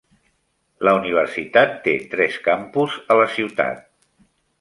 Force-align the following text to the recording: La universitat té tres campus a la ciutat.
La 0.87 0.93
universitat 0.99 1.75
té 1.87 1.93
tres 2.13 2.39
campus 2.47 2.95
a 3.13 3.19
la 3.21 3.29
ciutat. 3.35 3.85